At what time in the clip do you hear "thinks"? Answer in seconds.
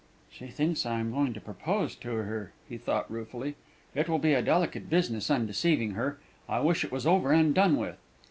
0.47-0.83